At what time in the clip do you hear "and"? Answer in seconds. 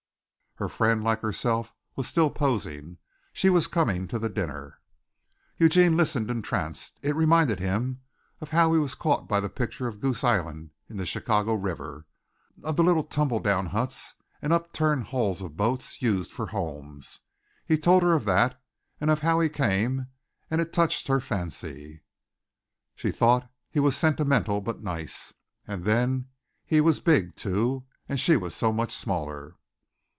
14.39-14.53, 18.99-19.09, 20.51-20.61, 25.65-25.85, 28.07-28.19